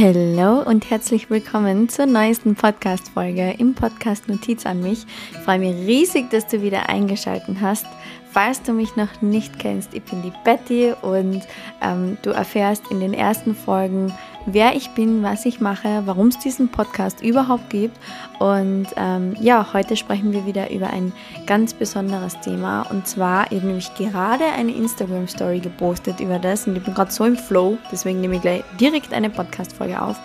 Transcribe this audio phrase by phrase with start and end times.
[0.00, 5.04] Hallo und herzlich willkommen zur neuesten Podcast-Folge im Podcast Notiz an mich.
[5.32, 7.84] Ich freue mich riesig, dass du wieder eingeschaltet hast.
[8.30, 11.42] Falls du mich noch nicht kennst, ich bin die Betty und
[11.82, 14.12] ähm, du erfährst in den ersten Folgen,
[14.46, 17.96] wer ich bin, was ich mache, warum es diesen Podcast überhaupt gibt.
[18.38, 21.12] Und ähm, ja, heute sprechen wir wieder über ein
[21.46, 22.82] ganz besonderes Thema.
[22.90, 27.10] Und zwar, ich habe nämlich gerade eine Instagram-Story gepostet über das und ich bin gerade
[27.10, 30.18] so im Flow, deswegen nehme ich gleich direkt eine Podcast-Folge auf.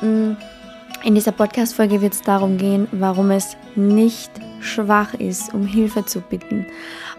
[0.00, 0.32] Mm,
[1.04, 6.20] in dieser Podcast-Folge wird es darum gehen, warum es nicht schwach ist, um Hilfe zu
[6.20, 6.66] bitten.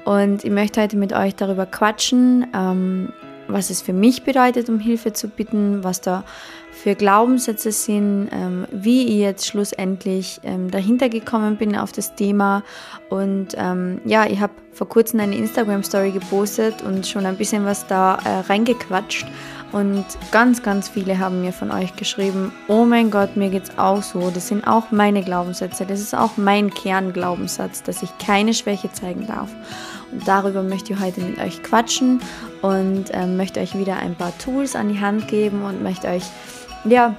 [0.06, 3.14] Und ich möchte heute mit euch darüber quatschen, ähm,
[3.48, 6.24] was es für mich bedeutet, um Hilfe zu bitten, was da
[6.72, 12.64] für Glaubenssätze sind, ähm, wie ich jetzt schlussendlich ähm, dahinter gekommen bin auf das Thema.
[13.10, 17.88] Und ähm, ja, ich habe vor kurzem eine Instagram-Story gepostet und schon ein bisschen was
[17.88, 19.26] da äh, reingequatscht.
[19.72, 24.04] Und ganz, ganz viele haben mir von euch geschrieben, oh mein Gott, mir geht's auch
[24.04, 24.30] so.
[24.30, 25.86] Das sind auch meine Glaubenssätze.
[25.86, 29.50] Das ist auch mein Kernglaubenssatz, dass ich keine Schwäche zeigen darf.
[30.12, 32.22] Und darüber möchte ich heute mit euch quatschen
[32.62, 36.24] und ähm, möchte euch wieder ein paar Tools an die Hand geben und möchte euch
[36.86, 37.16] ja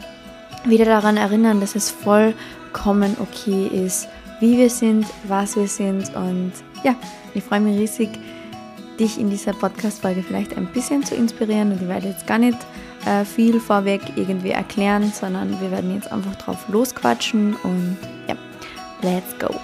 [0.64, 4.08] wieder daran erinnern, dass es vollkommen okay ist,
[4.40, 6.52] wie wir sind, was wir sind und
[6.84, 6.94] ja,
[7.34, 8.10] ich freue mich riesig,
[8.98, 12.58] dich in dieser Podcast-Folge vielleicht ein bisschen zu inspirieren und ich werde jetzt gar nicht
[13.04, 18.36] äh, viel vorweg irgendwie erklären, sondern wir werden jetzt einfach drauf losquatschen und ja,
[19.02, 19.54] let's go.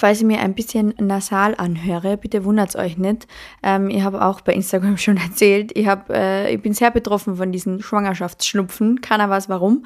[0.00, 3.26] Falls ich mir ein bisschen nasal anhöre, bitte wundert euch nicht.
[3.62, 7.36] Ähm, ich habe auch bei Instagram schon erzählt, ich, hab, äh, ich bin sehr betroffen
[7.36, 9.02] von diesen Schwangerschaftsschnupfen.
[9.02, 9.84] Keiner weiß warum.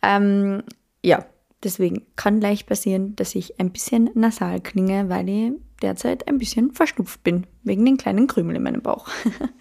[0.00, 0.62] Ähm,
[1.02, 1.26] ja,
[1.64, 5.52] deswegen kann leicht passieren, dass ich ein bisschen nasal klinge, weil ich
[5.82, 7.44] derzeit ein bisschen verschnupft bin.
[7.64, 9.08] Wegen den kleinen Krümel in meinem Bauch.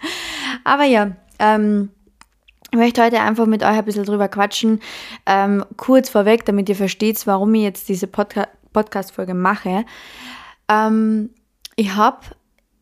[0.64, 1.90] Aber ja, ähm,
[2.72, 4.80] ich möchte heute einfach mit euch ein bisschen drüber quatschen.
[5.26, 9.86] Ähm, kurz vorweg, damit ihr versteht, warum ich jetzt diese Podcast Podcast-Folge mache.
[10.70, 11.32] Ähm,
[11.76, 12.20] ich habe,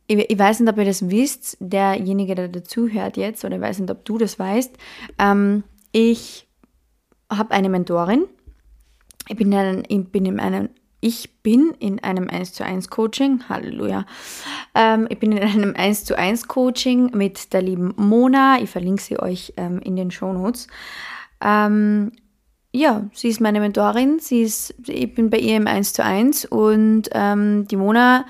[0.07, 3.61] ich, ich, weiß nicht, ob ihr das wisst, derjenige, der dazu hört jetzt, oder ich
[3.61, 4.75] weiß nicht, ob du das weißt.
[5.19, 5.63] Ähm,
[5.93, 6.49] ich
[7.31, 8.25] habe eine Mentorin.
[9.29, 10.69] Ich bin, in, ich bin in einem
[11.01, 14.05] ich bin in einem 1 zu 1 Coaching, Halleluja.
[14.73, 18.57] Ähm, ich bin in einem 1 zu 1 Coaching mit der lieben Mona.
[18.59, 20.67] Ich verlinke sie euch ähm, in den Show Notes.
[21.41, 22.11] Ähm,
[22.75, 26.45] ja, sie ist meine Mentorin, sie ist, ich bin bei ihr im 1 zu 1
[26.45, 28.25] und ähm, die Mona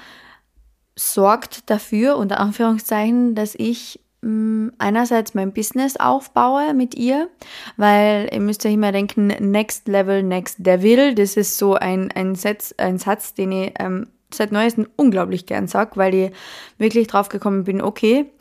[0.96, 7.30] sorgt dafür, unter Anführungszeichen, dass ich mh, mm, einerseits mein Business aufbaue mit ihr,
[7.76, 12.36] weil ihr müsst euch immer denken, Next Level, Next Devil, das ist so ein, ein,
[12.36, 16.32] Satz, ein Satz, den ich ähm, seit neuestem unglaublich gern sage, weil ich
[16.78, 18.32] wirklich drauf gekommen bin, okay,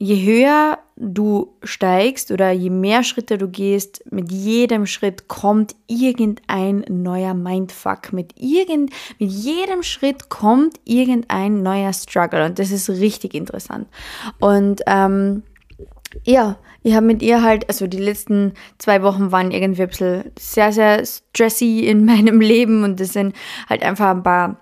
[0.00, 6.84] je höher du steigst oder je mehr Schritte du gehst, mit jedem Schritt kommt irgendein
[6.88, 8.12] neuer Mindfuck.
[8.12, 13.88] Mit, irgend, mit jedem Schritt kommt irgendein neuer Struggle und das ist richtig interessant.
[14.40, 15.42] Und ähm,
[16.24, 20.32] ja, ich habe mit ihr halt, also die letzten zwei Wochen waren irgendwie ein bisschen
[20.38, 23.36] sehr, sehr stressy in meinem Leben und das sind
[23.68, 24.56] halt einfach ein paar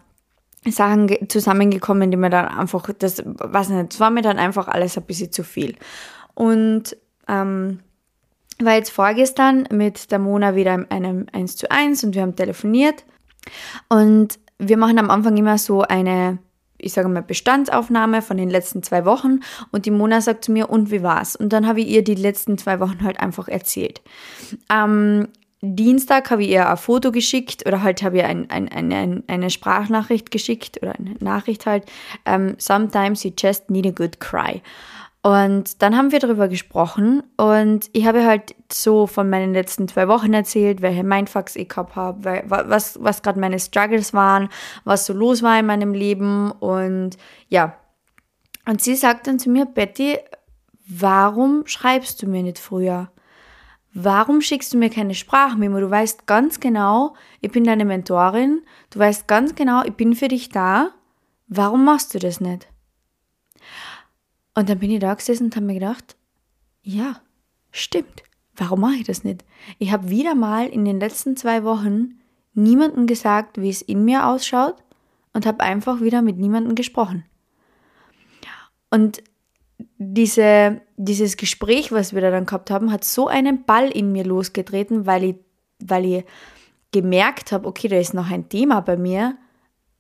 [0.73, 5.05] Sachen zusammengekommen, die mir dann einfach, das, weiß nicht, war mir dann einfach alles ein
[5.05, 5.77] bisschen zu viel.
[6.35, 6.97] Und
[7.29, 7.81] ähm,
[8.61, 12.37] war jetzt vorgestern mit der Mona wieder in einem 1 zu 1 und wir haben
[12.37, 13.05] telefoniert.
[13.89, 16.39] Und wir machen am Anfang immer so eine,
[16.77, 19.41] ich sage mal, Bestandsaufnahme von den letzten zwei Wochen.
[19.71, 21.37] Und die Mona sagt zu mir, und wie war's?
[21.37, 24.03] Und dann habe ich ihr die letzten zwei Wochen halt einfach erzählt.
[24.71, 25.29] Ähm,
[25.61, 29.51] Dienstag habe ich ihr ein Foto geschickt oder halt habe ich ein, ein, eine, eine
[29.51, 31.85] Sprachnachricht geschickt oder eine Nachricht halt.
[32.27, 34.63] Um, ähm, Sometimes you just need a good cry.
[35.23, 40.07] Und dann haben wir darüber gesprochen und ich habe halt so von meinen letzten zwei
[40.07, 44.49] Wochen erzählt, welche Mindfucks ich gehabt habe, was, was gerade meine Struggles waren,
[44.85, 47.19] was so los war in meinem Leben und
[47.49, 47.77] ja.
[48.65, 50.19] Und sie sagt dann zu mir, Betty,
[50.87, 53.11] warum schreibst du mir nicht früher?
[53.95, 55.81] Warum schickst du mir keine Sprachmemo?
[55.81, 58.63] Du weißt ganz genau, ich bin deine Mentorin.
[58.91, 60.91] Du weißt ganz genau, ich bin für dich da.
[61.49, 62.69] Warum machst du das nicht?
[64.55, 66.17] Und dann bin ich da gesessen und habe mir gedacht,
[66.83, 67.21] ja,
[67.71, 68.23] stimmt,
[68.57, 69.45] warum mache ich das nicht?
[69.79, 72.21] Ich habe wieder mal in den letzten zwei Wochen
[72.55, 74.77] niemandem gesagt, wie es in mir ausschaut
[75.33, 77.25] und habe einfach wieder mit niemandem gesprochen.
[78.91, 79.23] Und
[79.99, 84.25] diese, dieses Gespräch, was wir da dann gehabt haben, hat so einen Ball in mir
[84.25, 85.37] losgetreten, weil ich,
[85.81, 86.25] weil ich
[86.93, 89.37] gemerkt habe, okay, da ist noch ein Thema bei mir,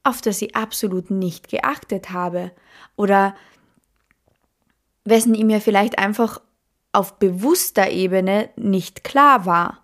[0.02, 2.52] auf das ich absolut nicht geachtet habe.
[2.96, 3.34] Oder
[5.04, 6.40] wessen ich mir vielleicht einfach
[6.92, 9.82] auf bewusster Ebene nicht klar war.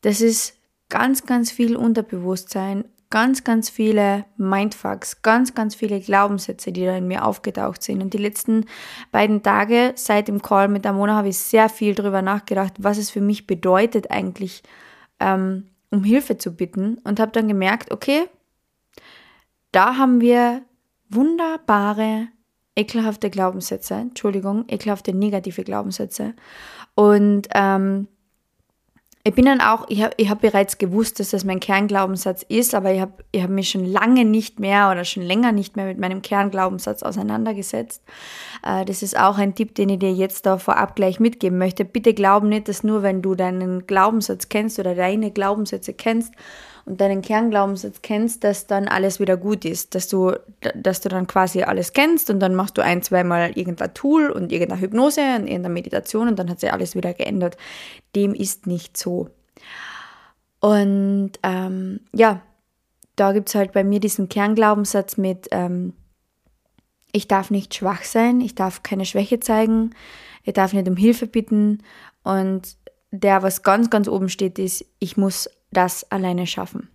[0.00, 0.56] Das ist
[0.88, 2.84] ganz, ganz viel Unterbewusstsein,
[3.14, 8.02] ganz, ganz viele Mindfucks, ganz, ganz viele Glaubenssätze, die da in mir aufgetaucht sind.
[8.02, 8.66] Und die letzten
[9.12, 13.12] beiden Tage seit dem Call mit Amona habe ich sehr viel darüber nachgedacht, was es
[13.12, 14.64] für mich bedeutet, eigentlich
[15.20, 16.98] ähm, um Hilfe zu bitten.
[17.04, 18.24] Und habe dann gemerkt, okay,
[19.70, 20.62] da haben wir
[21.08, 22.26] wunderbare,
[22.74, 26.34] ekelhafte Glaubenssätze, Entschuldigung, ekelhafte negative Glaubenssätze.
[26.96, 28.08] Und ähm,
[29.26, 32.74] ich bin dann auch, ich habe ich hab bereits gewusst, dass das mein Kernglaubenssatz ist,
[32.74, 35.86] aber ich habe ich hab mich schon lange nicht mehr oder schon länger nicht mehr
[35.86, 38.02] mit meinem Kernglaubenssatz auseinandergesetzt.
[38.62, 41.86] Äh, das ist auch ein Tipp, den ich dir jetzt da vorab gleich mitgeben möchte.
[41.86, 46.34] Bitte glaub nicht, dass nur wenn du deinen Glaubenssatz kennst oder deine Glaubenssätze kennst
[46.86, 50.32] und deinen Kernglaubenssatz kennst, dass dann alles wieder gut ist, dass du,
[50.74, 54.52] dass du dann quasi alles kennst und dann machst du ein, zweimal irgendein Tool und
[54.52, 57.56] irgendeine Hypnose und irgendeine Meditation und dann hat sich alles wieder geändert.
[58.14, 59.30] Dem ist nicht so.
[60.60, 62.42] Und ähm, ja,
[63.16, 65.94] da gibt es halt bei mir diesen Kernglaubenssatz mit, ähm,
[67.12, 69.94] ich darf nicht schwach sein, ich darf keine Schwäche zeigen,
[70.42, 71.82] ich darf nicht um Hilfe bitten
[72.24, 72.76] und
[73.10, 76.88] der, was ganz, ganz oben steht, ist, ich muss das alleine schaffen.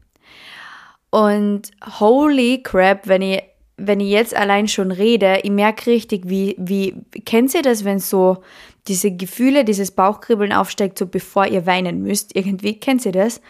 [1.11, 3.43] Und holy crap, wenn ich,
[3.77, 6.95] wenn ich jetzt allein schon rede, ich merke richtig, wie, wie,
[7.25, 8.43] kennt ihr das, wenn so
[8.87, 13.41] diese Gefühle, dieses Bauchkribbeln aufsteigt, so bevor ihr weinen müsst, irgendwie, kennt ihr das?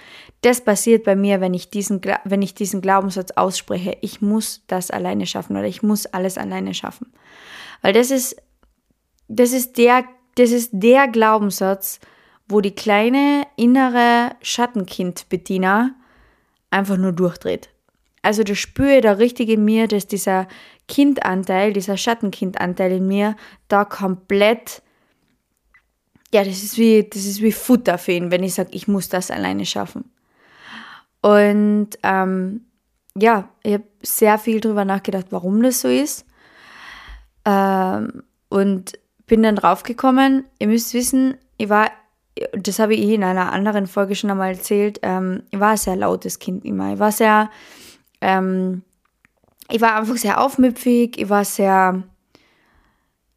[0.42, 4.92] Das passiert bei mir, wenn ich diesen, wenn ich diesen Glaubenssatz ausspreche, ich muss das
[4.92, 7.12] alleine schaffen oder ich muss alles alleine schaffen.
[7.82, 8.38] Weil das ist,
[9.28, 10.06] das ist der,
[10.36, 12.00] das ist der Glaubenssatz,
[12.50, 15.92] wo die kleine innere Schattenkind-Bettina
[16.72, 17.70] einfach nur durchdreht.
[18.22, 20.48] Also das spüre da richtig in mir, dass dieser
[20.88, 23.36] Kindanteil, dieser Schattenkindanteil in mir
[23.70, 24.82] da komplett,
[26.34, 29.08] ja, das ist wie, das ist wie Futter für ihn, wenn ich sage, ich muss
[29.10, 30.12] das alleine schaffen.
[31.22, 32.66] Und ähm,
[33.16, 36.26] ja, ich habe sehr viel darüber nachgedacht, warum das so ist.
[37.46, 38.94] Ähm, und
[39.28, 41.92] bin dann draufgekommen, ihr müsst wissen, ich war
[42.54, 45.96] das habe ich in einer anderen Folge schon einmal erzählt, ähm, ich war ein sehr
[45.96, 46.94] lautes Kind immer.
[46.94, 47.50] Ich war sehr,
[48.22, 48.84] ähm,
[49.70, 52.04] ich war einfach sehr aufmüpfig, ich war sehr,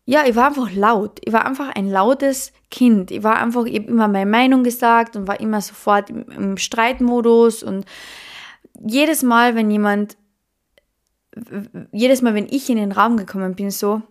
[0.05, 1.21] ja, ich war einfach laut.
[1.25, 3.11] Ich war einfach ein lautes Kind.
[3.11, 6.57] Ich war einfach, ich habe immer meine Meinung gesagt und war immer sofort im, im
[6.57, 7.85] Streitmodus und
[8.85, 10.17] jedes Mal, wenn jemand,
[11.93, 14.03] jedes Mal, wenn ich in den Raum gekommen bin, so,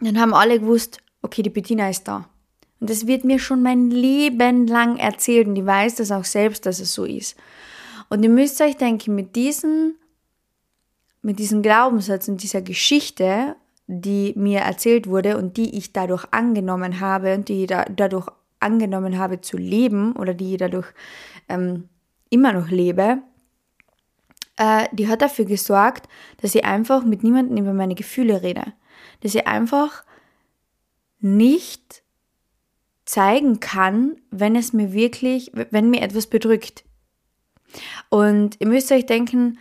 [0.00, 2.28] dann haben alle gewusst, okay, die Bettina ist da.
[2.82, 6.66] Und das wird mir schon mein Leben lang erzählt und ich weiß das auch selbst,
[6.66, 7.36] dass es so ist.
[8.08, 9.94] Und ihr müsst euch denken, mit diesen,
[11.22, 13.54] mit diesem Glaubenssatz und dieser Geschichte,
[13.86, 18.26] die mir erzählt wurde und die ich dadurch angenommen habe und die ich da, dadurch
[18.58, 20.88] angenommen habe zu leben oder die ich dadurch
[21.48, 21.88] ähm,
[22.30, 23.18] immer noch lebe,
[24.56, 26.08] äh, die hat dafür gesorgt,
[26.38, 28.72] dass ich einfach mit niemandem über meine Gefühle rede.
[29.20, 30.02] Dass ich einfach
[31.20, 32.01] nicht
[33.12, 36.82] zeigen kann, wenn es mir wirklich, wenn mir etwas bedrückt.
[38.08, 39.58] Und ihr müsst euch denken,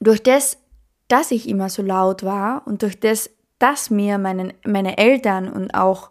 [0.00, 0.56] durch das,
[1.08, 5.74] dass ich immer so laut war und durch das, dass mir meine, meine Eltern und
[5.74, 6.10] auch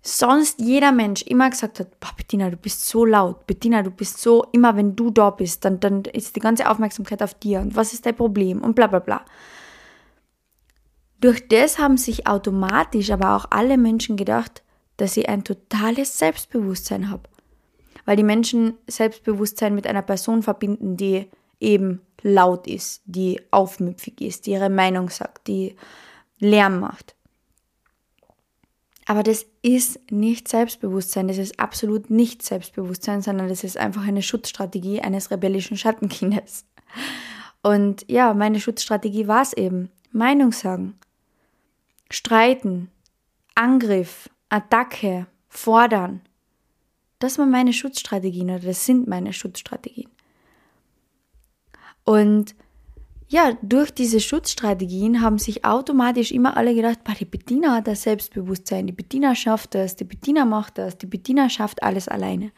[0.00, 4.46] sonst jeder Mensch immer gesagt hat, Bettina, du bist so laut, Bettina, du bist so,
[4.52, 7.92] immer wenn du da bist, dann, dann ist die ganze Aufmerksamkeit auf dir und was
[7.92, 9.26] ist dein Problem und bla bla bla.
[11.20, 14.62] Durch das haben sich automatisch aber auch alle Menschen gedacht,
[14.96, 17.28] dass ich ein totales Selbstbewusstsein habe.
[18.04, 21.28] Weil die Menschen Selbstbewusstsein mit einer Person verbinden, die
[21.60, 25.76] eben laut ist, die aufmüpfig ist, die ihre Meinung sagt, die
[26.38, 27.14] Lärm macht.
[29.06, 34.22] Aber das ist nicht Selbstbewusstsein, das ist absolut nicht Selbstbewusstsein, sondern das ist einfach eine
[34.22, 36.64] Schutzstrategie eines rebellischen Schattenkindes.
[37.62, 39.90] Und ja, meine Schutzstrategie war es eben.
[40.12, 40.98] Meinung sagen,
[42.10, 42.90] streiten,
[43.54, 46.20] Angriff, Attacke, fordern.
[47.18, 50.10] Das waren meine Schutzstrategien oder das sind meine Schutzstrategien.
[52.04, 52.54] Und
[53.28, 58.86] ja, durch diese Schutzstrategien haben sich automatisch immer alle gedacht, die Bettina hat das Selbstbewusstsein,
[58.86, 62.52] die Bettina schafft das, die Bettina macht das, die Bettina schafft alles alleine.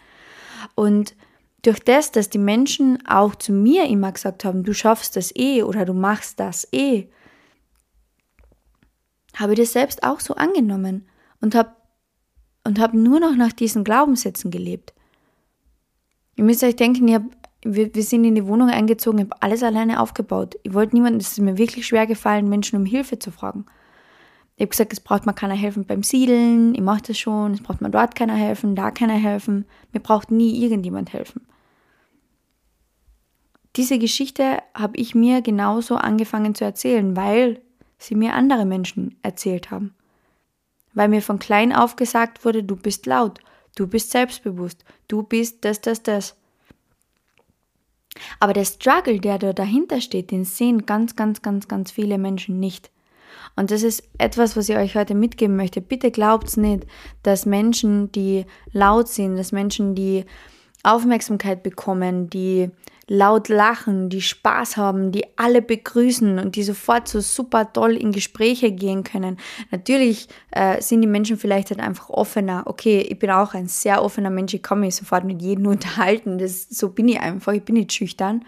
[0.74, 1.14] Und
[1.62, 5.62] durch das, dass die Menschen auch zu mir immer gesagt haben, du schaffst das eh
[5.62, 7.08] oder du machst das eh,
[9.36, 11.06] habe ich das selbst auch so angenommen
[11.40, 11.70] und habe
[12.64, 14.92] und hab nur noch nach diesen Glaubenssätzen gelebt.
[16.36, 17.28] Ihr müsst euch denken, ich habe
[17.64, 20.56] wir, wir sind in die Wohnung eingezogen, ich habe alles alleine aufgebaut.
[20.62, 23.64] Ich wollte niemanden, es ist mir wirklich schwer gefallen, Menschen um Hilfe zu fragen.
[24.56, 27.62] Ich habe gesagt, es braucht mir keiner helfen beim Siedeln, ich mache das schon, es
[27.62, 29.64] braucht mir dort keiner helfen, da keiner helfen.
[29.92, 31.46] Mir braucht nie irgendjemand helfen.
[33.74, 37.60] Diese Geschichte habe ich mir genauso angefangen zu erzählen, weil
[37.98, 39.94] sie mir andere Menschen erzählt haben.
[40.94, 43.40] Weil mir von klein auf gesagt wurde, du bist laut,
[43.76, 46.36] du bist selbstbewusst, du bist das, das, das.
[48.38, 52.60] Aber der Struggle, der da dahinter steht, den sehen ganz, ganz, ganz, ganz viele Menschen
[52.60, 52.90] nicht.
[53.56, 55.80] Und das ist etwas, was ich euch heute mitgeben möchte.
[55.80, 56.86] Bitte glaubt's nicht,
[57.22, 60.24] dass Menschen, die laut sind, dass Menschen, die
[60.82, 62.70] Aufmerksamkeit bekommen, die
[63.06, 68.12] laut lachen, die Spaß haben, die alle begrüßen und die sofort so super toll in
[68.12, 69.36] Gespräche gehen können.
[69.70, 72.62] Natürlich äh, sind die Menschen vielleicht halt einfach offener.
[72.66, 76.38] Okay, ich bin auch ein sehr offener Mensch, ich kann mich sofort mit jedem unterhalten.
[76.38, 78.44] Das, so bin ich einfach, ich bin nicht schüchtern.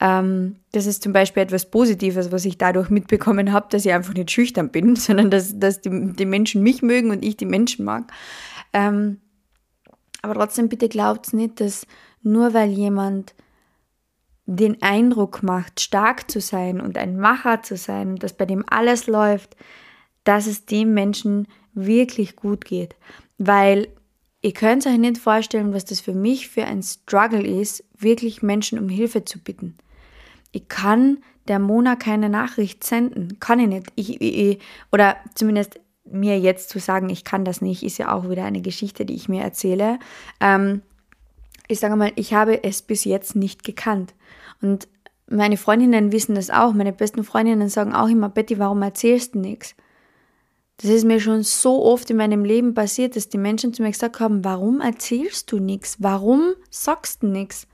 [0.00, 4.14] Ähm, das ist zum Beispiel etwas Positives, was ich dadurch mitbekommen habe, dass ich einfach
[4.14, 7.84] nicht schüchtern bin, sondern dass, dass die, die Menschen mich mögen und ich die Menschen
[7.84, 8.12] mag.
[8.72, 9.20] Ähm,
[10.22, 11.86] aber trotzdem bitte glaubt nicht, dass
[12.22, 13.34] nur weil jemand
[14.56, 19.06] den Eindruck macht, stark zu sein und ein Macher zu sein, dass bei dem alles
[19.06, 19.56] läuft,
[20.24, 22.96] dass es dem Menschen wirklich gut geht.
[23.38, 23.88] Weil
[24.42, 28.78] ihr könnt euch nicht vorstellen, was das für mich für ein Struggle ist, wirklich Menschen
[28.78, 29.78] um Hilfe zu bitten.
[30.50, 33.38] Ich kann der Mona keine Nachricht senden.
[33.38, 33.86] Kann ich nicht.
[33.94, 34.58] Ich, ich,
[34.90, 38.62] oder zumindest mir jetzt zu sagen, ich kann das nicht, ist ja auch wieder eine
[38.62, 40.00] Geschichte, die ich mir erzähle.
[40.40, 40.82] Ähm,
[41.68, 44.12] ich sage mal, ich habe es bis jetzt nicht gekannt.
[44.62, 44.88] Und
[45.26, 46.72] meine Freundinnen wissen das auch.
[46.72, 49.74] Meine besten Freundinnen sagen auch immer, Betty, warum erzählst du nichts?
[50.78, 53.90] Das ist mir schon so oft in meinem Leben passiert, dass die Menschen zu mir
[53.90, 55.98] gesagt haben, warum erzählst du nichts?
[56.00, 57.66] Warum sagst du nichts?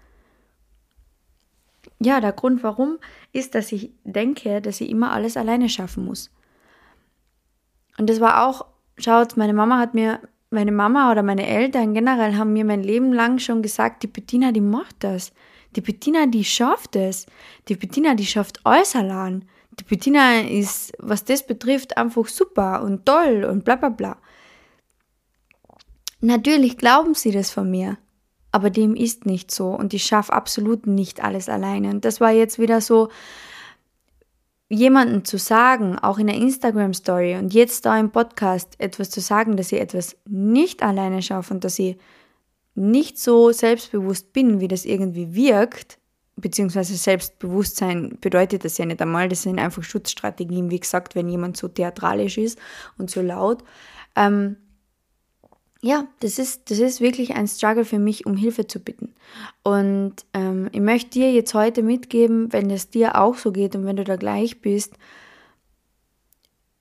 [2.00, 2.98] Ja, der Grund warum
[3.32, 6.30] ist, dass ich denke, dass ich immer alles alleine schaffen muss.
[7.96, 8.66] Und das war auch,
[8.98, 13.12] schaut, meine Mama hat mir, meine Mama oder meine Eltern generell haben mir mein Leben
[13.12, 15.32] lang schon gesagt, die Bettina, die macht das.
[15.76, 17.26] Die Bettina, die schafft es.
[17.68, 19.44] Die Bettina, die schafft alles allein.
[19.78, 24.16] Die Bettina ist, was das betrifft, einfach super und toll und bla bla bla.
[26.20, 27.98] Natürlich glauben sie das von mir,
[28.50, 31.90] aber dem ist nicht so und ich schaffe absolut nicht alles alleine.
[31.90, 33.10] Und das war jetzt wieder so,
[34.68, 39.56] jemanden zu sagen, auch in der Instagram-Story und jetzt da im Podcast etwas zu sagen,
[39.56, 41.96] dass ich etwas nicht alleine schaffe und dass ich
[42.76, 45.98] nicht so selbstbewusst bin, wie das irgendwie wirkt,
[46.36, 51.56] beziehungsweise Selbstbewusstsein bedeutet das ja nicht einmal, das sind einfach Schutzstrategien, wie gesagt, wenn jemand
[51.56, 52.58] so theatralisch ist
[52.98, 53.64] und so laut.
[54.14, 54.56] Ähm,
[55.80, 59.14] ja, das ist, das ist wirklich ein Struggle für mich, um Hilfe zu bitten.
[59.62, 63.86] Und ähm, ich möchte dir jetzt heute mitgeben, wenn es dir auch so geht und
[63.86, 64.94] wenn du da gleich bist,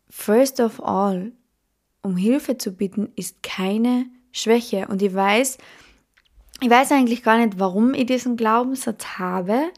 [0.09, 1.31] first of all,
[2.01, 4.87] um Hilfe zu bitten, ist keine Schwäche.
[4.87, 5.57] Und ich weiß,
[6.61, 9.71] ich weiß eigentlich gar nicht, warum ich diesen Glaubenssatz habe,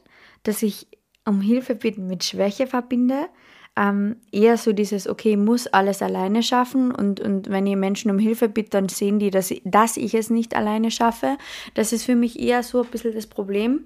[0.43, 0.87] dass ich
[1.25, 3.27] um Hilfe bitten mit Schwäche verbinde.
[3.75, 8.09] Ähm, eher so dieses, okay, ich muss alles alleine schaffen und, und wenn ihr Menschen
[8.09, 11.37] um Hilfe bittet, dann sehen die, dass ich, dass ich es nicht alleine schaffe.
[11.75, 13.85] Das ist für mich eher so ein bisschen das Problem.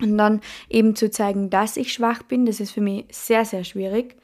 [0.00, 3.64] Und dann eben zu zeigen, dass ich schwach bin, das ist für mich sehr, sehr
[3.64, 4.16] schwierig.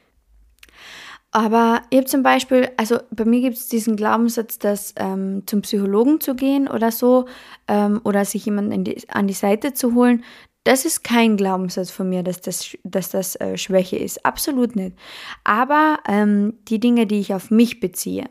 [1.31, 5.61] Aber ich habe zum Beispiel, also bei mir gibt es diesen Glaubenssatz, dass ähm, zum
[5.61, 7.25] Psychologen zu gehen oder so
[7.67, 10.23] ähm, oder sich jemanden die, an die Seite zu holen,
[10.63, 14.25] das ist kein Glaubenssatz von mir, dass das, dass das äh, Schwäche ist.
[14.25, 14.97] Absolut nicht.
[15.43, 18.25] Aber ähm, die Dinge, die ich auf mich beziehe,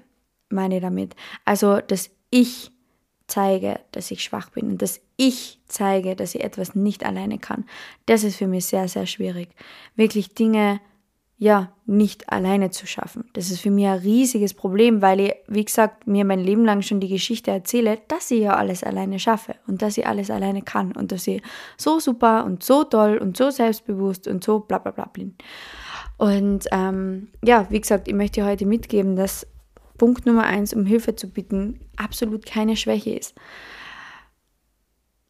[0.50, 1.14] meine damit.
[1.44, 2.70] Also, dass ich
[3.26, 7.64] zeige, dass ich schwach bin und dass ich zeige, dass ich etwas nicht alleine kann.
[8.06, 9.50] Das ist für mich sehr, sehr schwierig.
[9.96, 10.80] Wirklich Dinge
[11.40, 13.24] ja, nicht alleine zu schaffen.
[13.32, 16.82] Das ist für mich ein riesiges Problem, weil ich, wie gesagt, mir mein Leben lang
[16.82, 20.62] schon die Geschichte erzähle, dass ich ja alles alleine schaffe und dass ich alles alleine
[20.62, 21.40] kann und dass ich
[21.76, 25.36] so super und so toll und so selbstbewusst und so bla bla bla bin.
[26.16, 29.46] Und ähm, ja, wie gesagt, ich möchte heute mitgeben, dass
[29.96, 33.36] Punkt Nummer eins, um Hilfe zu bitten, absolut keine Schwäche ist.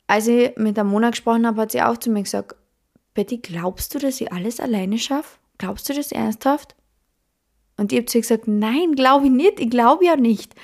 [0.07, 2.57] Als ich mit der Mona gesprochen habe, hat sie auch zu mir gesagt,
[3.13, 5.37] Betty, glaubst du, dass ich alles alleine schaffe?
[5.59, 6.75] Glaubst du das ernsthaft?
[7.77, 9.61] Und ich habe zu ihr gesagt, nein, glaube ich nicht.
[9.61, 10.55] Ich glaube ja nicht,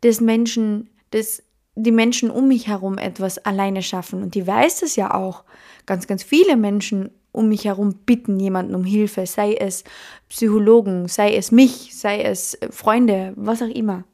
[0.00, 1.42] dass Menschen, dass
[1.74, 4.22] die Menschen um mich herum etwas alleine schaffen.
[4.22, 5.44] Und ich weiß das ja auch.
[5.86, 9.84] Ganz, ganz viele Menschen um mich herum bitten jemanden um Hilfe, sei es
[10.28, 14.04] Psychologen, sei es mich, sei es Freunde, was auch immer.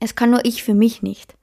[0.00, 1.34] Es kann nur ich für mich nicht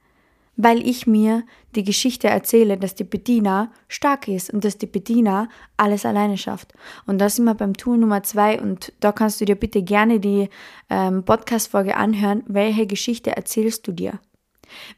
[0.58, 1.44] weil ich mir
[1.76, 6.74] die Geschichte erzähle, dass die Bediener stark ist und dass die Bediener alles alleine schafft.
[7.06, 10.50] Und das immer beim Tool Nummer zwei und da kannst du dir bitte gerne die
[10.90, 12.42] ähm, Podcast-Folge anhören.
[12.48, 14.18] Welche Geschichte erzählst du dir?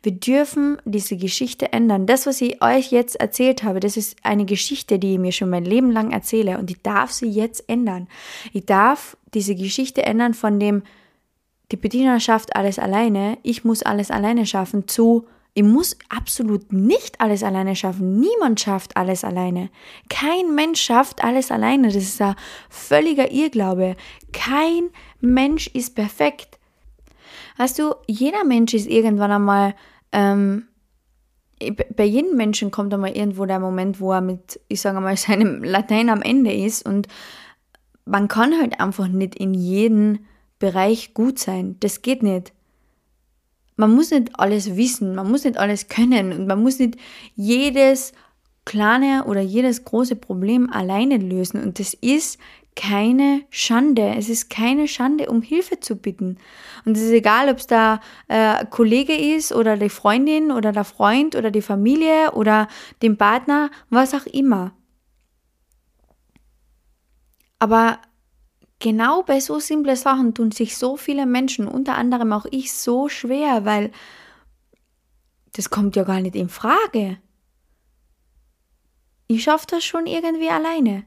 [0.03, 2.07] Wir dürfen diese Geschichte ändern.
[2.07, 5.51] Das, was ich euch jetzt erzählt habe, das ist eine Geschichte, die ich mir schon
[5.51, 8.09] mein Leben lang erzähle und ich darf sie jetzt ändern.
[8.55, 10.83] Ich darf diese Geschichte ändern von dem,
[11.71, 17.21] die Bediener schafft alles alleine, ich muss alles alleine schaffen, zu ich muss absolut nicht
[17.21, 18.21] alles alleine schaffen.
[18.21, 19.71] Niemand schafft alles alleine.
[20.09, 21.89] Kein Mensch schafft alles alleine.
[21.89, 22.37] Das ist ein
[22.69, 23.97] völliger Irrglaube.
[24.33, 24.91] Kein
[25.21, 26.59] Mensch ist perfekt.
[27.57, 29.75] Weißt du, jeder Mensch ist irgendwann einmal,
[30.13, 30.67] ähm,
[31.95, 35.65] bei jedem Menschen kommt einmal irgendwo der Moment, wo er mit, ich sage mal, seinem
[35.65, 37.09] Latein am Ende ist und
[38.07, 40.21] man kann halt einfach nicht in jedem
[40.59, 41.77] Bereich gut sein.
[41.81, 42.53] Das geht nicht
[43.81, 46.97] man muss nicht alles wissen, man muss nicht alles können und man muss nicht
[47.35, 48.13] jedes
[48.67, 51.63] kleine oder jedes große Problem alleine lösen.
[51.63, 52.39] Und das ist
[52.77, 54.15] keine Schande.
[54.17, 56.37] Es ist keine Schande, um Hilfe zu bitten.
[56.85, 60.85] Und es ist egal, ob es der äh, Kollege ist oder die Freundin oder der
[60.85, 62.69] Freund oder die Familie oder
[63.03, 64.73] den Partner, was auch immer.
[67.59, 67.99] Aber
[68.81, 73.09] genau bei so simple Sachen tun sich so viele Menschen, unter anderem auch ich, so
[73.09, 73.93] schwer, weil
[75.53, 77.19] das kommt ja gar nicht in Frage.
[79.27, 81.05] Ich schaffe das schon irgendwie alleine.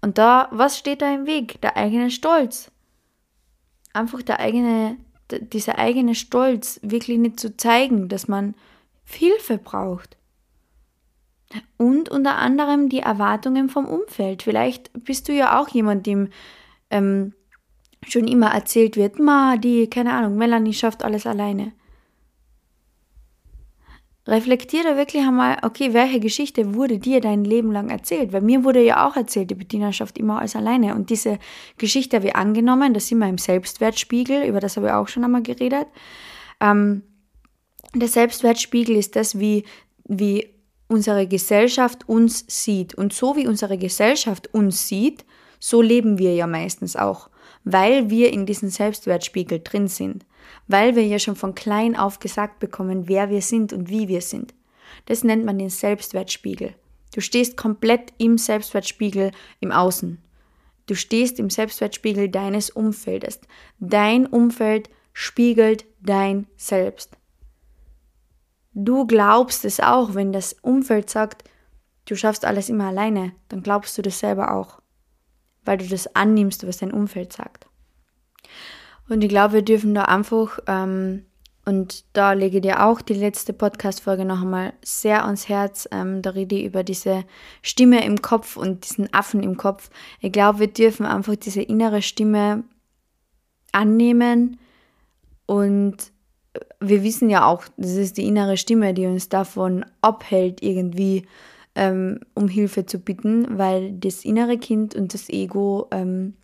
[0.00, 1.60] Und da, was steht da im Weg?
[1.62, 2.70] Der eigene Stolz.
[3.92, 4.98] Einfach der eigene,
[5.30, 8.54] dieser eigene Stolz wirklich nicht zu zeigen, dass man
[9.04, 10.16] Hilfe braucht.
[11.76, 14.42] Und unter anderem die Erwartungen vom Umfeld.
[14.42, 16.28] Vielleicht bist du ja auch jemand, dem
[16.94, 17.34] ähm,
[18.08, 21.72] schon immer erzählt wird, ma, die, keine Ahnung, Melanie schafft alles alleine.
[24.26, 28.32] Reflektiere wirklich einmal, okay, welche Geschichte wurde dir dein Leben lang erzählt?
[28.32, 30.94] Weil mir wurde ja auch erzählt, die Bettina schafft immer alles alleine.
[30.94, 31.38] Und diese
[31.76, 35.24] Geschichte habe ich angenommen, das sind wir im Selbstwertspiegel, über das habe ich auch schon
[35.24, 35.86] einmal geredet.
[36.60, 37.02] Ähm,
[37.94, 39.64] der Selbstwertspiegel ist das, wie,
[40.04, 40.48] wie
[40.88, 42.94] unsere Gesellschaft uns sieht.
[42.94, 45.26] Und so wie unsere Gesellschaft uns sieht,
[45.66, 47.30] so leben wir ja meistens auch,
[47.64, 50.26] weil wir in diesem Selbstwertspiegel drin sind,
[50.68, 54.20] weil wir ja schon von klein auf gesagt bekommen, wer wir sind und wie wir
[54.20, 54.52] sind.
[55.06, 56.74] Das nennt man den Selbstwertspiegel.
[57.14, 60.22] Du stehst komplett im Selbstwertspiegel im Außen.
[60.84, 63.40] Du stehst im Selbstwertspiegel deines Umfeldes.
[63.80, 67.16] Dein Umfeld spiegelt dein Selbst.
[68.74, 71.44] Du glaubst es auch, wenn das Umfeld sagt,
[72.04, 74.83] du schaffst alles immer alleine, dann glaubst du das selber auch
[75.64, 77.66] weil du das annimmst, was dein Umfeld sagt.
[79.08, 81.24] Und ich glaube, wir dürfen da einfach, ähm,
[81.66, 86.22] und da lege ich dir auch die letzte Podcast-Folge noch einmal sehr ans Herz, ähm,
[86.22, 87.24] da rede ich über diese
[87.62, 89.90] Stimme im Kopf und diesen Affen im Kopf.
[90.20, 92.64] Ich glaube, wir dürfen einfach diese innere Stimme
[93.72, 94.58] annehmen
[95.46, 96.12] und
[96.80, 101.26] wir wissen ja auch, das ist die innere Stimme, die uns davon abhält, irgendwie
[101.74, 106.34] ähm, um Hilfe zu bitten, weil das innere Kind und das Ego ähm,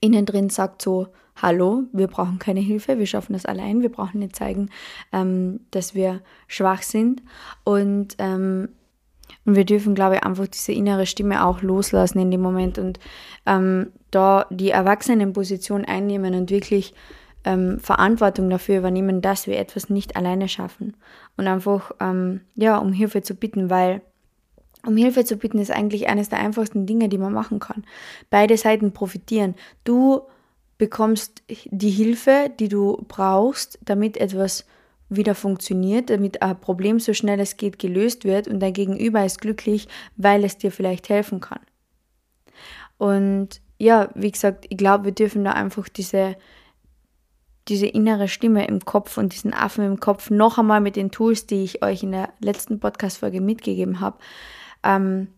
[0.00, 4.20] innen drin sagt so, hallo, wir brauchen keine Hilfe, wir schaffen das allein, wir brauchen
[4.20, 4.68] nicht zeigen,
[5.12, 7.22] ähm, dass wir schwach sind.
[7.64, 8.68] Und, ähm,
[9.44, 13.00] und wir dürfen, glaube ich, einfach diese innere Stimme auch loslassen in dem Moment und
[13.46, 16.94] ähm, da die Erwachsenenposition einnehmen und wirklich
[17.44, 20.96] ähm, Verantwortung dafür übernehmen, dass wir etwas nicht alleine schaffen.
[21.36, 24.02] Und einfach, ähm, ja, um Hilfe zu bitten, weil
[24.86, 27.84] um Hilfe zu bitten ist eigentlich eines der einfachsten Dinge, die man machen kann.
[28.30, 29.54] Beide Seiten profitieren.
[29.84, 30.22] Du
[30.78, 34.66] bekommst die Hilfe, die du brauchst, damit etwas
[35.08, 39.40] wieder funktioniert, damit ein Problem so schnell es geht gelöst wird und dein Gegenüber ist
[39.40, 41.60] glücklich, weil es dir vielleicht helfen kann.
[42.98, 46.36] Und ja, wie gesagt, ich glaube, wir dürfen da einfach diese,
[47.68, 51.46] diese innere Stimme im Kopf und diesen Affen im Kopf noch einmal mit den Tools,
[51.46, 54.18] die ich euch in der letzten Podcast-Folge mitgegeben habe,
[54.82, 55.28] ähm,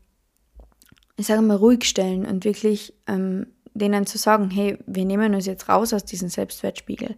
[1.17, 5.47] ich sage mal, ruhig stellen und wirklich ähm, denen zu sagen, hey, wir nehmen uns
[5.47, 7.17] jetzt raus aus diesem Selbstwertspiegel,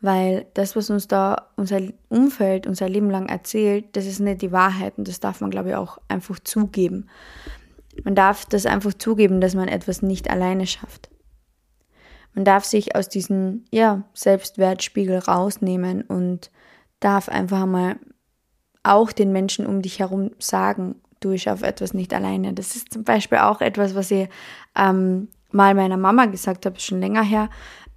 [0.00, 4.52] weil das, was uns da unser Umfeld unser Leben lang erzählt, das ist nicht die
[4.52, 7.08] Wahrheit und das darf man, glaube ich, auch einfach zugeben.
[8.02, 11.10] Man darf das einfach zugeben, dass man etwas nicht alleine schafft.
[12.34, 16.50] Man darf sich aus diesem ja, Selbstwertspiegel rausnehmen und
[17.00, 17.96] darf einfach einmal
[18.82, 22.52] auch den Menschen um dich herum sagen, du, ich schaffe etwas nicht alleine.
[22.52, 24.28] Das ist zum Beispiel auch etwas, was ich
[24.76, 27.48] ähm, mal meiner Mama gesagt habe, schon länger her.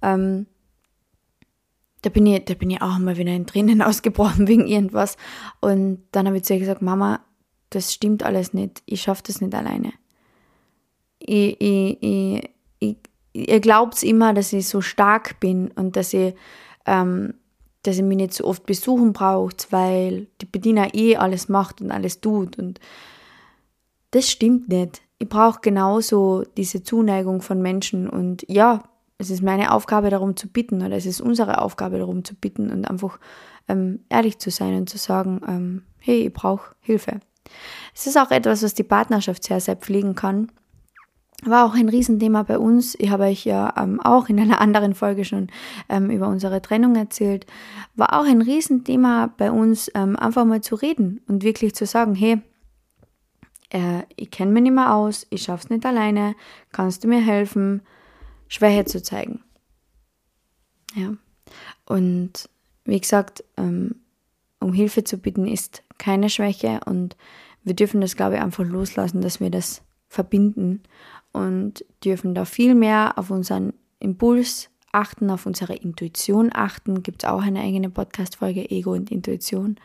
[0.02, 0.46] Ähm,
[2.02, 5.16] da bin ich, da bin ich auch mal wieder in Tränen ausgebrochen wegen irgendwas.
[5.60, 7.20] Und dann habe ich zu ihr gesagt, Mama,
[7.70, 8.82] das stimmt alles nicht.
[8.86, 9.92] Ich schaffe das nicht alleine.
[11.18, 12.96] Ich, ich, ich, ich,
[13.32, 16.34] ihr glaubt immer, dass ich so stark bin und dass ich,
[16.86, 17.34] ähm,
[17.82, 21.90] dass ich mich nicht so oft besuchen braucht, weil die Bediener eh alles macht und
[21.90, 22.58] alles tut.
[22.58, 22.80] Und
[24.10, 25.02] das stimmt nicht.
[25.18, 28.08] Ich brauche genauso diese Zuneigung von Menschen.
[28.08, 28.82] Und ja,
[29.18, 32.70] es ist meine Aufgabe, darum zu bitten, oder es ist unsere Aufgabe, darum zu bitten
[32.70, 33.18] und einfach
[33.68, 37.20] ähm, ehrlich zu sein und zu sagen, ähm, hey, ich brauche Hilfe.
[37.94, 40.50] Es ist auch etwas, was die Partnerschaft sehr, sehr pflegen kann.
[41.44, 42.96] War auch ein Riesenthema bei uns.
[42.98, 45.48] Ich habe euch ja ähm, auch in einer anderen Folge schon
[45.88, 47.46] ähm, über unsere Trennung erzählt.
[47.96, 52.14] War auch ein Riesenthema bei uns, ähm, einfach mal zu reden und wirklich zu sagen,
[52.14, 52.40] hey,
[53.70, 56.34] äh, ich kenne mich nicht mehr aus, ich schaff's nicht alleine,
[56.72, 57.82] kannst du mir helfen?
[58.48, 59.40] Schwäche zu zeigen.
[60.94, 61.14] Ja.
[61.84, 62.48] Und
[62.84, 63.96] wie gesagt, ähm,
[64.60, 67.16] um Hilfe zu bitten ist keine Schwäche und
[67.62, 70.82] wir dürfen das, glaube ich, einfach loslassen, dass wir das verbinden
[71.32, 77.02] und dürfen da viel mehr auf unseren Impuls achten, auf unsere Intuition achten.
[77.02, 79.76] Gibt es auch eine eigene Podcast-Folge, Ego und Intuition.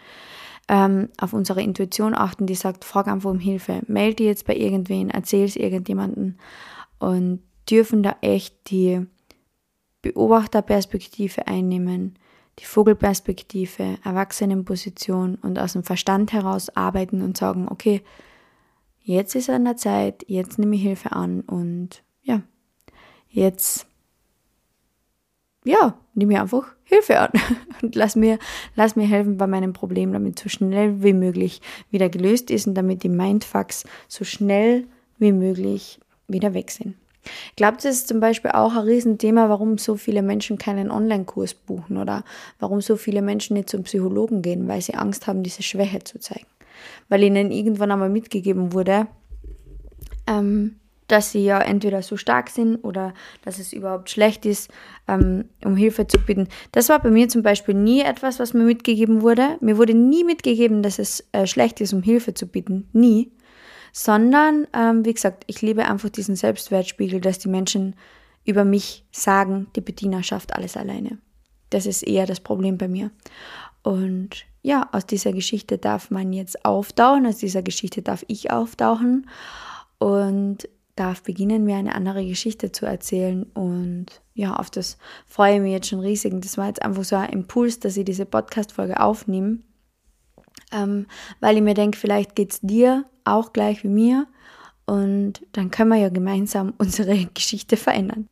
[0.69, 4.56] Ähm, auf unsere Intuition achten, die sagt, frag einfach um Hilfe, melde dich jetzt bei
[4.56, 6.36] irgendwen, erzähl es irgendjemandem
[6.99, 9.06] und dürfen da echt die
[10.02, 12.17] Beobachterperspektive einnehmen,
[12.60, 18.02] die Vogelperspektive, Erwachsenenposition und aus dem Verstand heraus arbeiten und sagen, okay,
[19.02, 22.41] jetzt ist an der Zeit, jetzt nehme ich Hilfe an und ja,
[23.28, 23.88] jetzt
[25.63, 27.32] ja, nehme ich einfach Hilfe an
[27.82, 28.38] und lass mir,
[28.76, 32.76] lass mir helfen bei meinem Problem, damit so schnell wie möglich wieder gelöst ist und
[32.76, 34.86] damit die Mindfucks so schnell
[35.17, 36.95] wie möglich wieder weg sind.
[37.49, 41.54] Ich glaube, das ist zum Beispiel auch ein Riesenthema, warum so viele Menschen keinen Online-Kurs
[41.54, 42.26] buchen oder
[42.60, 46.19] warum so viele Menschen nicht zum Psychologen gehen, weil sie Angst haben, diese Schwäche zu
[46.19, 46.47] zeigen.
[47.08, 49.08] Weil ihnen irgendwann einmal mitgegeben wurde,
[50.28, 50.76] ähm,
[51.13, 54.71] dass sie ja entweder so stark sind oder dass es überhaupt schlecht ist,
[55.08, 56.47] ähm, um Hilfe zu bitten.
[56.71, 59.58] Das war bei mir zum Beispiel nie etwas, was mir mitgegeben wurde.
[59.62, 62.89] Mir wurde nie mitgegeben, dass es äh, schlecht ist, um Hilfe zu bitten.
[62.91, 63.32] Nie
[63.95, 67.95] sondern, ähm, wie gesagt, ich liebe einfach diesen Selbstwertspiegel, dass die Menschen
[68.43, 71.19] über mich sagen, die Bediener schafft alles alleine.
[71.69, 73.12] Das ist eher das Problem bei mir.
[73.84, 79.30] Und ja, aus dieser Geschichte darf man jetzt auftauchen, aus dieser Geschichte darf ich auftauchen
[79.99, 83.44] und darf beginnen, mir eine andere Geschichte zu erzählen.
[83.54, 86.34] Und ja, auf das freue ich mich jetzt schon riesig.
[86.34, 89.60] Und das war jetzt einfach so ein Impuls, dass ich diese Podcast-Folge aufnehme,
[90.72, 91.08] ähm,
[91.40, 94.28] weil ich mir denke, vielleicht geht es dir auch gleich wie mir
[94.86, 98.28] und dann können wir ja gemeinsam unsere Geschichte verändern.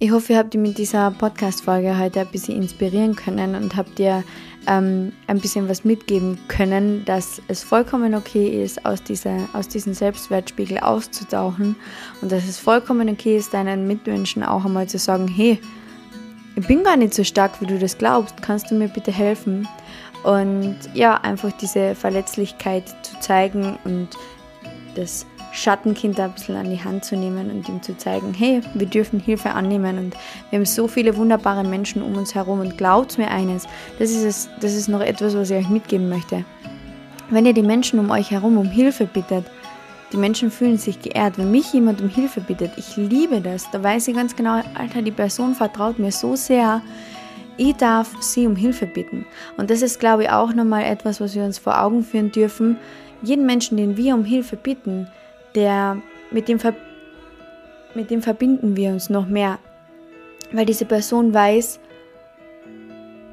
[0.00, 3.98] Ich hoffe, ihr habt ihr mit dieser Podcast-Folge heute ein bisschen inspirieren können und habt
[3.98, 4.22] ihr
[4.68, 9.94] ähm, ein bisschen was mitgeben können, dass es vollkommen okay ist, aus, dieser, aus diesem
[9.94, 11.74] Selbstwertspiegel auszutauchen
[12.22, 15.58] und dass es vollkommen okay ist, deinen Mitmenschen auch einmal zu sagen, hey,
[16.54, 19.66] ich bin gar nicht so stark, wie du das glaubst, kannst du mir bitte helfen?
[20.22, 24.10] Und ja, einfach diese Verletzlichkeit zu zeigen und
[24.94, 25.26] das
[25.58, 29.20] Schattenkind ein bisschen an die Hand zu nehmen und ihm zu zeigen, hey, wir dürfen
[29.20, 30.14] Hilfe annehmen und
[30.50, 33.66] wir haben so viele wunderbare Menschen um uns herum und glaubt mir eines,
[33.98, 36.44] das ist, es, das ist noch etwas, was ich euch mitgeben möchte.
[37.30, 39.44] Wenn ihr die Menschen um euch herum um Hilfe bittet,
[40.12, 41.36] die Menschen fühlen sich geehrt.
[41.36, 45.02] Wenn mich jemand um Hilfe bittet, ich liebe das, da weiß ich ganz genau, Alter,
[45.02, 46.80] die Person vertraut mir so sehr,
[47.58, 49.26] ich darf sie um Hilfe bitten.
[49.56, 52.76] Und das ist, glaube ich, auch nochmal etwas, was wir uns vor Augen führen dürfen.
[53.20, 55.08] Jeden Menschen, den wir um Hilfe bitten,
[55.54, 56.58] der, mit, dem
[57.94, 59.58] mit dem verbinden wir uns noch mehr.
[60.52, 61.80] Weil diese Person weiß,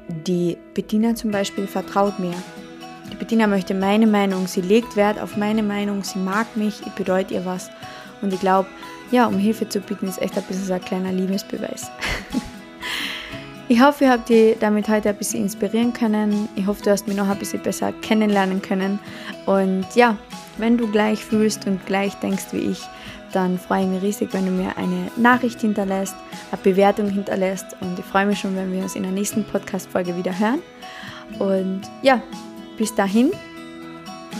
[0.08, 2.34] die Bettina zum Beispiel vertraut mir.
[3.12, 6.92] Die Bettina möchte meine Meinung, sie legt Wert auf meine Meinung, sie mag mich, ich
[6.92, 7.70] bedeute ihr was.
[8.22, 8.68] Und ich glaube,
[9.10, 11.90] ja, um Hilfe zu bitten, ist echt ein bisschen so ein kleiner Liebesbeweis.
[13.68, 16.48] Ich hoffe, ihr habt dich damit heute ein bisschen inspirieren können.
[16.54, 19.00] Ich hoffe, du hast mich noch ein bisschen besser kennenlernen können.
[19.44, 20.16] Und ja,
[20.58, 22.80] wenn du gleich fühlst und gleich denkst wie ich,
[23.32, 26.14] dann freue ich mich riesig, wenn du mir eine Nachricht hinterlässt,
[26.52, 27.66] eine Bewertung hinterlässt.
[27.80, 30.62] Und ich freue mich schon, wenn wir uns in der nächsten Podcast-Folge wieder hören.
[31.40, 32.22] Und ja,
[32.78, 33.32] bis dahin,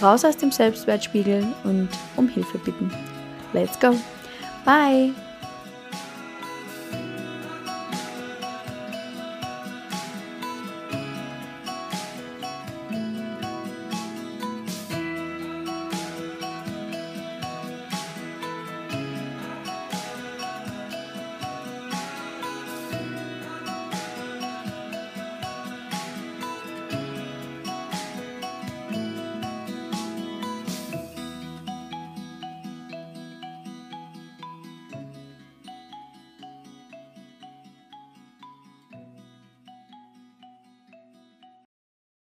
[0.01, 2.93] raus aus dem Selbstwertspiegel und um Hilfe bitten.
[3.53, 3.97] let's go.
[4.65, 5.26] Bye.